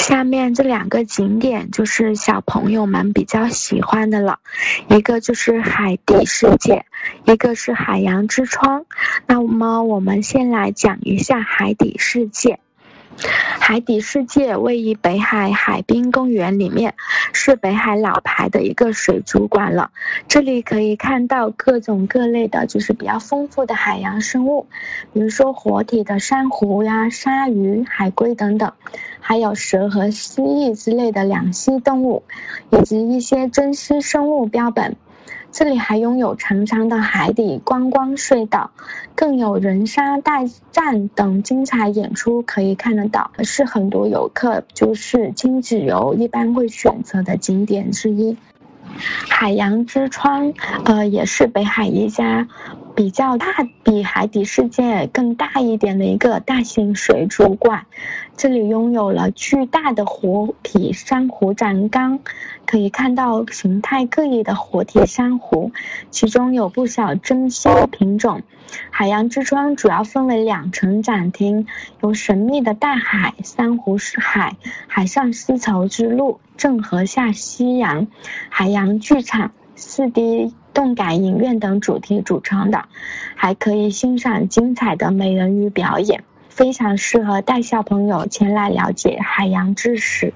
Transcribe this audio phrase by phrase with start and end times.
[0.00, 4.38] 下面这两个景点就是小朋友们比较喜欢的了，
[4.88, 6.86] 一个就是海底世界，
[7.26, 8.86] 一个是海洋之窗。
[9.26, 12.58] 那么我们先来讲一下海底世界。
[13.62, 16.94] 海底世界位于北海海滨公园里面，
[17.32, 19.90] 是北海老牌的一个水族馆了。
[20.26, 24.66] 这里可以看到各种各类的，就是比较丰富的海洋生物，
[25.12, 28.72] 比如说活体的珊瑚呀、鲨鱼、海龟等等，
[29.20, 32.24] 还有蛇和蜥蜴之类的两栖动物，
[32.70, 34.96] 以及一些珍稀生物标本。
[35.52, 38.70] 这里还拥有长长的海底观光隧道，
[39.14, 48.36] 更有人鲨大战等精彩演出可以看得到，是很多游客就是亲子游一般会选择的景点之一。
[49.28, 50.52] 海洋之窗，
[50.84, 52.46] 呃，也是北海一家。
[53.00, 53.46] 比较大，
[53.82, 57.86] 比海底世界更大一点的一个大型水族馆，
[58.36, 62.18] 这里拥有了巨大的活体珊瑚展缸，
[62.66, 65.72] 可以看到形态各异的活体珊瑚，
[66.10, 68.42] 其中有不少珍稀品种。
[68.90, 71.66] 海洋之窗主要分为两层展厅，
[72.02, 78.06] 有神秘的大海、珊瑚海、海上丝绸之路、郑和下西洋、
[78.50, 80.52] 海洋剧场、四 D。
[80.72, 82.84] 动感影院等主题组成的，
[83.34, 90.32] 还可以欣赏精彩的美人鱼表演，非常适合带小朋友前来了解海洋知识。